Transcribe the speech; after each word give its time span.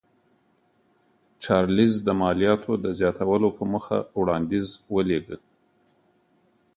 چارلېز 1.43 1.93
د 2.07 2.09
مالیاتو 2.21 2.71
د 2.83 2.85
زیاتولو 2.99 3.49
په 3.57 3.63
موخه 3.71 3.97
وړاندیز 4.19 4.67
ولېږه. 4.93 5.37